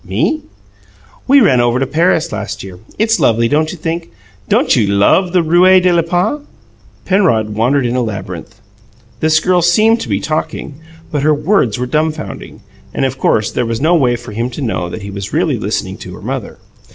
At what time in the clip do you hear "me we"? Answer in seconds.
0.03-1.41